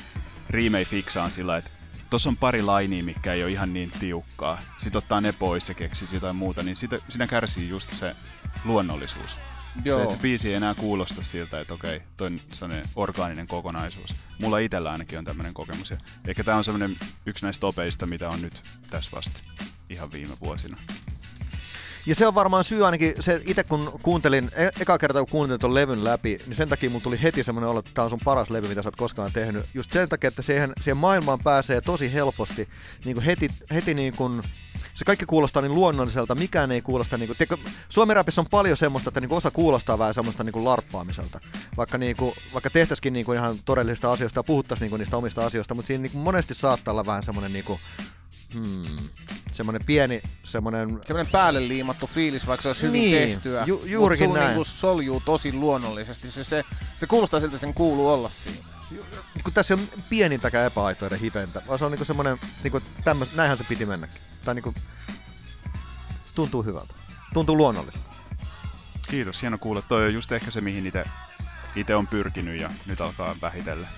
riimei 0.50 0.84
fiksaan 0.84 1.30
sillä, 1.30 1.56
että 1.56 1.70
tossa 2.10 2.28
on 2.28 2.36
pari 2.36 2.62
lainia, 2.62 3.04
mikä 3.04 3.32
ei 3.32 3.42
ole 3.44 3.52
ihan 3.52 3.72
niin 3.72 3.90
tiukkaa. 4.00 4.60
Sitten 4.76 4.98
ottaa 4.98 5.20
ne 5.20 5.32
pois 5.32 5.68
ja 5.68 5.74
keksisi 5.74 6.16
jotain 6.16 6.36
muuta, 6.36 6.62
niin 6.62 6.76
sitä, 6.76 6.98
siinä 7.08 7.26
kärsii 7.26 7.68
just 7.68 7.92
se 7.92 8.16
luonnollisuus. 8.64 9.38
Joo. 9.84 9.98
Se, 9.98 10.02
että 10.02 10.14
se 10.14 10.22
biisi 10.22 10.48
ei 10.48 10.54
enää 10.54 10.74
kuulosta 10.74 11.22
siltä, 11.22 11.60
että 11.60 11.74
okei, 11.74 12.00
toi 12.16 12.26
on 12.26 12.40
sellainen 12.52 12.88
orgaaninen 12.96 13.46
kokonaisuus. 13.46 14.14
Mulla 14.38 14.58
itsellä 14.58 14.90
ainakin 14.92 15.18
on 15.18 15.24
tämmöinen 15.24 15.54
kokemus. 15.54 15.90
Ja 15.90 15.96
ehkä 16.24 16.44
tämä 16.44 16.56
on 16.56 16.64
semmoinen 16.64 16.96
yksi 17.26 17.44
näistä 17.44 17.60
topeista, 17.60 18.06
mitä 18.06 18.28
on 18.28 18.42
nyt 18.42 18.62
tässä 18.90 19.10
vasta 19.14 19.40
ihan 19.90 20.12
viime 20.12 20.34
vuosina. 20.40 20.76
Ja 22.06 22.14
se 22.14 22.26
on 22.26 22.34
varmaan 22.34 22.64
syy 22.64 22.84
ainakin, 22.84 23.14
se 23.20 23.40
itse 23.44 23.64
kun 23.64 24.00
kuuntelin, 24.02 24.50
e- 24.54 24.68
eka 24.80 24.98
kerta 24.98 25.18
kun 25.18 25.28
kuuntelin 25.28 25.60
ton 25.60 25.74
levyn 25.74 26.04
läpi, 26.04 26.38
niin 26.46 26.56
sen 26.56 26.68
takia 26.68 26.90
mun 26.90 27.02
tuli 27.02 27.22
heti 27.22 27.44
semmoinen 27.44 27.70
olo, 27.70 27.78
että 27.78 27.90
tämä 27.94 28.04
on 28.04 28.10
sun 28.10 28.20
paras 28.24 28.50
levy, 28.50 28.68
mitä 28.68 28.82
sä 28.82 28.88
oot 28.88 28.96
koskaan 28.96 29.32
tehnyt. 29.32 29.66
Just 29.74 29.92
sen 29.92 30.08
takia, 30.08 30.28
että 30.28 30.42
siihen, 30.42 30.72
siihen 30.80 30.96
maailmaan 30.96 31.38
pääsee 31.44 31.80
tosi 31.80 32.12
helposti, 32.12 32.68
niin 33.04 33.14
kuin 33.14 33.24
heti, 33.24 33.50
heti 33.74 33.94
niin 33.94 34.12
kuin, 34.16 34.42
se 34.94 35.04
kaikki 35.04 35.26
kuulostaa 35.26 35.62
niin 35.62 35.74
luonnolliselta, 35.74 36.34
mikään 36.34 36.72
ei 36.72 36.82
kuulosta 36.82 37.18
niin 37.18 37.26
kuin, 37.26 37.36
tiedätkö, 37.36 37.70
Suomirapissa 37.88 38.40
on 38.40 38.46
paljon 38.50 38.76
semmoista, 38.76 39.10
että 39.10 39.20
niin 39.20 39.28
kuin 39.28 39.38
osa 39.38 39.50
kuulostaa 39.50 39.98
vähän 39.98 40.14
semmoista 40.14 40.44
niin 40.44 40.52
kuin 40.52 40.64
larppaamiselta. 40.64 41.40
Vaikka, 41.76 41.98
niin 41.98 42.16
kuin, 42.16 42.34
vaikka 42.52 42.70
tehtäisikin 42.70 43.12
niin 43.12 43.26
kuin 43.26 43.38
ihan 43.38 43.58
todellisista 43.64 44.12
asioista 44.12 44.38
ja 44.38 44.44
puhuttaisiin 44.44 44.90
niin 44.90 44.98
niistä 44.98 45.16
omista 45.16 45.46
asioista, 45.46 45.74
mutta 45.74 45.86
siinä 45.86 46.02
niin 46.02 46.12
kuin 46.12 46.22
monesti 46.22 46.54
saattaa 46.54 46.92
olla 46.92 47.06
vähän 47.06 47.22
semmoinen 47.22 47.52
niin 47.52 47.64
kuin, 47.64 47.80
hmm, 48.54 49.08
semmoinen 49.56 49.84
pieni, 49.86 50.22
semmoinen 50.44 50.98
Semmoinen 51.04 51.32
päälle 51.32 51.68
liimattu 51.68 52.06
fiilis, 52.06 52.46
vaikka 52.46 52.62
se 52.62 52.68
olisi 52.68 52.82
hyvin 52.86 53.00
Niin, 53.00 53.28
tehtyä. 53.28 53.64
ju- 53.66 53.82
juurikin 53.86 54.32
näin. 54.32 54.46
Niinku 54.46 54.64
soljuu 54.64 55.20
tosi 55.24 55.52
luonnollisesti. 55.52 56.30
Se, 56.32 56.44
se, 56.44 56.64
se 56.96 57.06
kuulostaa 57.06 57.40
siltä, 57.40 57.54
että 57.54 57.60
sen 57.66 57.74
kuuluu 57.74 58.08
olla 58.08 58.28
siinä. 58.28 58.58
kun 59.44 59.52
tässä 59.52 59.74
ei 59.74 59.80
ole 59.80 60.02
pienintäkään 60.08 60.66
epäaitoiden 60.66 61.18
hiventä, 61.20 61.62
vaan 61.68 61.78
se 61.78 61.84
on 61.84 61.90
niinku 61.92 62.04
semmoinen, 62.04 62.38
niinku, 62.62 62.80
tämmös, 63.04 63.28
näinhän 63.34 63.58
se 63.58 63.64
piti 63.64 63.86
mennäkin. 63.86 64.20
Tai 64.44 64.54
niinku, 64.54 64.74
se 66.26 66.34
tuntuu 66.34 66.62
hyvältä. 66.62 66.94
Tuntuu 67.34 67.56
luonnolliselta. 67.56 68.06
Kiitos, 69.10 69.42
hieno 69.42 69.58
kuulla. 69.58 69.82
Toi 69.82 70.06
on 70.06 70.14
just 70.14 70.32
ehkä 70.32 70.50
se, 70.50 70.60
mihin 70.60 70.92
itse 71.76 71.94
on 71.96 72.06
pyrkinyt 72.06 72.60
ja 72.60 72.70
nyt 72.86 73.00
alkaa 73.00 73.34
vähitellen 73.42 73.88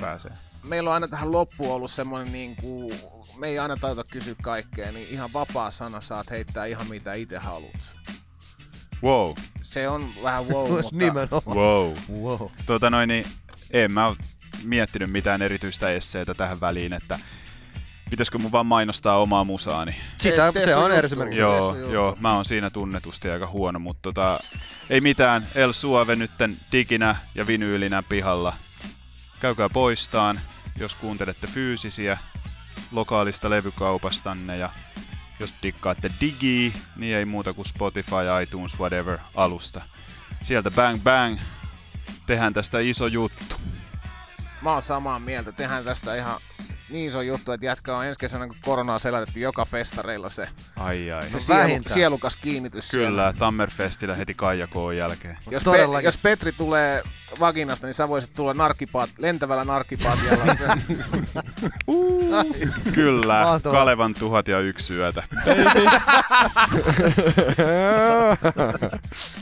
pääsee. 0.00 0.32
Meillä 0.68 0.90
on 0.90 0.94
aina 0.94 1.08
tähän 1.08 1.32
loppuun 1.32 1.74
ollut 1.74 1.90
semmoinen, 1.90 2.32
niin 2.32 2.56
kuin, 2.56 2.98
me 3.38 3.46
ei 3.46 3.58
aina 3.58 3.76
taita 3.76 4.04
kysyä 4.04 4.34
kaikkea, 4.42 4.92
niin 4.92 5.08
ihan 5.10 5.32
vapaa 5.32 5.70
sana 5.70 6.00
saat 6.00 6.30
heittää 6.30 6.66
ihan 6.66 6.88
mitä 6.88 7.14
itse 7.14 7.38
haluat. 7.38 7.74
Wow, 9.02 9.32
Se 9.60 9.88
on 9.88 10.08
vähän 10.22 10.48
wow, 10.48 10.70
mutta 10.82 10.96
Nimenomaan. 10.96 11.56
wow. 11.56 11.92
Wow. 12.22 12.50
Tota 12.66 12.90
noin, 12.90 13.08
niin 13.08 13.26
en 13.70 13.92
mä 13.92 14.06
oo 14.06 14.16
miettinyt 14.64 15.10
mitään 15.10 15.42
erityistä 15.42 15.90
esseitä 15.90 16.34
tähän 16.34 16.60
väliin, 16.60 16.92
että 16.92 17.18
pitäisikö 18.10 18.38
mun 18.38 18.52
vaan 18.52 18.66
mainostaa 18.66 19.18
omaa 19.18 19.44
musaani. 19.44 19.96
Sitä, 20.18 20.52
se 20.52 20.72
sun 20.72 20.82
on 20.82 20.90
juttu. 20.90 21.06
esimerkiksi. 21.06 21.40
Joo. 21.40 21.76
Joo, 21.76 22.16
mä 22.20 22.34
oon 22.34 22.44
siinä 22.44 22.70
tunnetusti 22.70 23.30
aika 23.30 23.46
huono, 23.46 23.78
mutta 23.78 24.02
tota, 24.02 24.40
ei 24.90 25.00
mitään. 25.00 25.48
El 25.54 25.72
Suave 25.72 26.16
nytten 26.16 26.56
diginä 26.72 27.16
ja 27.34 27.46
vinyylinä 27.46 28.02
pihalla. 28.02 28.52
Käykää 29.40 29.68
poistaan, 29.68 30.40
jos 30.76 30.94
kuuntelette 30.94 31.46
fyysisiä 31.46 32.18
lokaalista 32.92 33.50
levykaupastanne 33.50 34.56
ja 34.56 34.70
jos 35.40 35.54
dikkaatte 35.62 36.10
digi, 36.20 36.72
niin 36.96 37.16
ei 37.16 37.24
muuta 37.24 37.54
kuin 37.54 37.66
Spotify, 37.66 38.14
iTunes, 38.42 38.78
whatever 38.78 39.18
alusta. 39.34 39.82
Sieltä 40.42 40.70
bang 40.70 41.02
bang, 41.02 41.38
tehdään 42.26 42.54
tästä 42.54 42.78
iso 42.78 43.06
juttu. 43.06 43.56
mä 44.62 44.72
oon 44.72 44.82
samaa 44.82 45.18
mieltä. 45.18 45.52
Tehdään 45.52 45.84
tästä 45.84 46.16
ihan 46.16 46.40
niin 46.88 47.08
iso 47.08 47.22
juttu, 47.22 47.52
että 47.52 47.66
jätkä 47.66 47.96
on 47.96 48.04
ensi 48.06 48.20
kesänä, 48.20 48.46
kun 48.46 48.56
koronaa 48.64 48.98
selätetty 48.98 49.40
joka 49.40 49.64
festareilla 49.64 50.28
se, 50.28 50.48
Ai 50.76 51.12
ai. 51.12 51.28
se 51.28 51.40
sielu, 51.40 51.60
vähintään. 51.60 51.94
sielukas 51.94 52.36
kiinnitys 52.36 52.88
siellä. 52.88 53.08
Kyllä, 53.08 53.32
Tammerfestillä 53.38 54.14
heti 54.14 54.34
Kaijakoon 54.34 54.96
jälkeen. 54.96 55.38
Jos, 55.50 55.64
Pe- 55.64 56.02
jos 56.02 56.18
Petri 56.18 56.52
tulee 56.52 57.02
vaginasta, 57.40 57.86
niin 57.86 57.94
sä 57.94 58.08
voisit 58.08 58.34
tulla 58.34 58.54
narkkipaat, 58.54 59.10
lentävällä 59.18 59.64
narkkipaatialla. 59.64 60.44
Kyllä, 62.94 63.44
Mahtavaa. 63.44 63.78
Kalevan 63.78 64.14
tuhat 64.14 64.48
ja 64.48 64.60
yksi 64.60 64.94
yötä. 64.94 65.22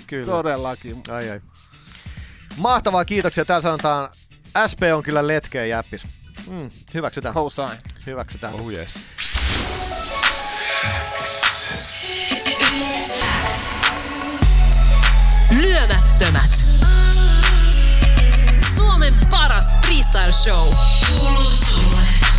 Kyllä. 0.07 0.27
Todellakin. 0.27 0.97
Ai 1.11 1.31
ai. 1.31 1.41
Mahtavaa, 2.57 3.05
kiitoksia. 3.05 3.45
Täällä 3.45 3.63
sanotaan, 3.63 4.09
SP 4.71 4.81
on 4.95 5.03
kyllä 5.03 5.27
letkeä 5.27 5.67
jäppis. 5.67 6.07
Mm, 6.47 6.71
hyväksytään. 6.95 7.35
Housain. 7.35 7.79
Hyväksytään. 8.07 8.55
Oh 8.55 8.71
yes. 8.71 8.99
Lyömättömät. 15.51 16.67
Suomen 18.77 19.15
paras 19.31 19.75
freestyle 19.85 20.33
show. 20.33 20.75
Kuuluu 21.09 21.53
sulle. 21.53 22.32